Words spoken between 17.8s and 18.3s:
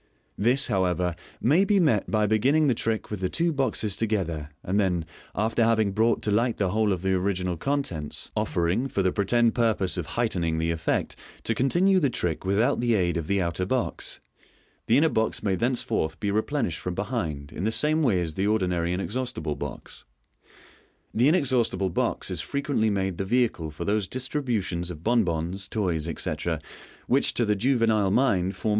way